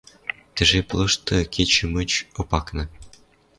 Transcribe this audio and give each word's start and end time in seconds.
Тӹ 0.55 0.61
жеп 0.69 0.89
лошты 0.97 1.35
кечӹ 1.53 1.85
мыч 1.93 2.11
Опакна 2.39 2.83